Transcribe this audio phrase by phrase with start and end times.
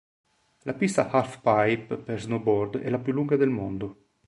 [0.63, 4.05] La pista "half-pipe" per "snowboard" è la più lunga del mondo.